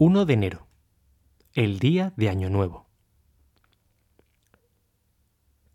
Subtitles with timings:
[0.00, 0.68] 1 de enero.
[1.54, 2.86] El día de Año Nuevo.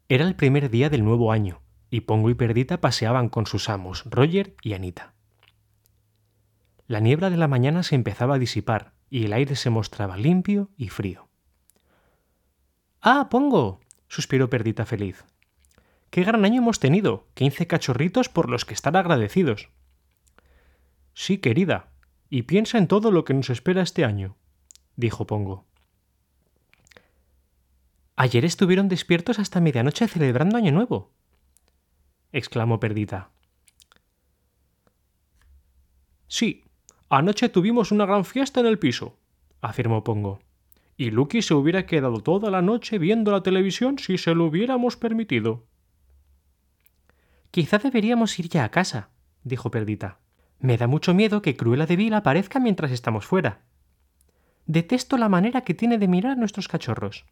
[0.08, 4.06] Era el primer día del nuevo año, y Pongo y Perdita paseaban con sus amos,
[4.06, 5.14] Roger y Anita.
[6.88, 10.70] La niebla de la mañana se empezaba a disipar, y el aire se mostraba limpio
[10.78, 11.28] y frío.
[13.02, 13.82] ¡Ah, Pongo!
[14.08, 15.26] suspiró Perdita feliz.
[16.12, 17.28] ¡Qué gran año hemos tenido!
[17.34, 19.68] Quince cachorritos por los que estar agradecidos.
[21.14, 21.93] Sí, querida,
[22.34, 24.36] y piensa en todo lo que nos espera este año,
[24.96, 25.68] dijo Pongo.
[28.16, 31.12] Ayer estuvieron despiertos hasta medianoche celebrando Año Nuevo,
[32.32, 33.30] exclamó Perdita.
[36.28, 36.64] Sí,
[37.08, 39.20] anoche tuvimos una gran fiesta en el piso,
[39.62, 40.40] afirmó Pongo.
[40.98, 44.98] Y Lucky se hubiera quedado toda la noche viendo la televisión si se lo hubiéramos
[44.98, 45.68] permitido.
[47.52, 49.12] Quizá deberíamos ir ya a casa,
[49.44, 50.23] dijo Perdita.
[50.64, 53.60] Me da mucho miedo que Cruela de Vil aparezca mientras estamos fuera.
[54.66, 57.26] Detesto la manera que tiene de mirar a nuestros cachorros.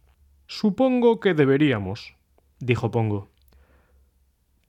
[0.48, 2.14] Supongo que deberíamos,
[2.60, 3.30] dijo Pongo.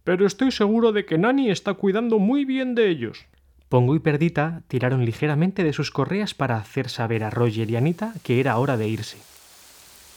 [0.05, 3.27] Pero estoy seguro de que Nani está cuidando muy bien de ellos.
[3.69, 8.15] Pongo y Perdita tiraron ligeramente de sus correas para hacer saber a Roger y Anita
[8.23, 9.19] que era hora de irse.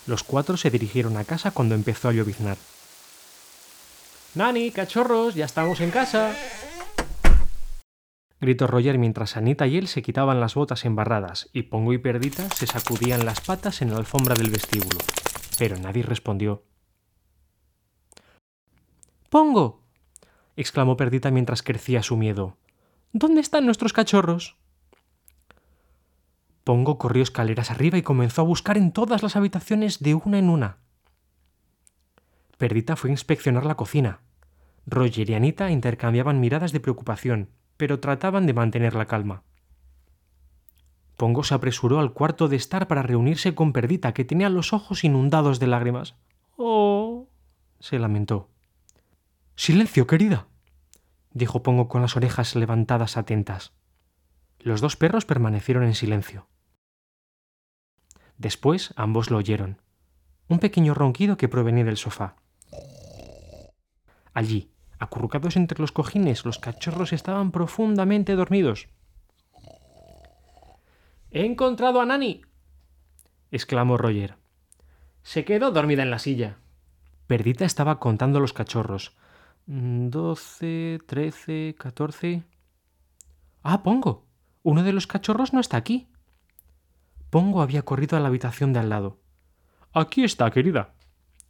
[0.06, 2.58] Los cuatro se dirigieron a casa cuando empezó a lloviznar.
[4.36, 6.36] Nani, cachorros, ya estamos en casa
[8.46, 12.48] gritó Roger mientras Anita y él se quitaban las botas embarradas y Pongo y Perdita
[12.52, 15.00] se sacudían las patas en la alfombra del vestíbulo.
[15.58, 16.64] Pero nadie respondió.
[19.30, 19.82] Pongo.
[20.56, 22.56] exclamó Perdita mientras crecía su miedo.
[23.14, 24.58] ¿Dónde están nuestros cachorros?
[26.64, 30.52] Pongo corrió escaleras arriba y comenzó a buscar en todas las habitaciones de una en
[30.52, 30.78] una.
[32.60, 34.20] Perdita fue a inspeccionar la cocina.
[34.86, 39.44] Roger y Anita intercambiaban miradas de preocupación, pero trataban de mantener la calma.
[41.18, 45.04] Pongo se apresuró al cuarto de estar para reunirse con Perdita, que tenía los ojos
[45.04, 46.16] inundados de lágrimas.
[46.58, 47.28] Oh.
[47.80, 48.50] se lamentó.
[49.56, 50.48] Silencio, querida.
[51.32, 53.74] dijo Pongo con las orejas levantadas atentas.
[54.60, 56.48] Los dos perros permanecieron en silencio.
[58.38, 59.82] Después ambos lo oyeron.
[60.48, 62.36] Un pequeño ronquido que provenía del sofá.
[64.34, 64.70] Allí,
[65.00, 68.88] Acurrucados entre los cojines, los cachorros estaban profundamente dormidos.
[71.32, 72.42] He encontrado a Nani.
[73.52, 74.36] exclamó Roger.
[75.24, 76.58] Se quedó dormida en la silla.
[77.28, 79.18] Perdita estaba contando los cachorros.
[79.66, 82.44] Doce, trece, catorce.
[83.64, 84.26] Ah, Pongo.
[84.64, 86.08] Uno de los cachorros no está aquí.
[87.30, 89.20] Pongo había corrido a la habitación de al lado.
[89.92, 90.94] Aquí está, querida.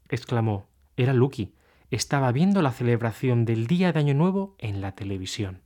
[0.10, 0.68] exclamó.
[0.98, 1.54] Era Lucky,
[1.92, 5.65] estaba viendo la celebración del Día de Año Nuevo en la televisión.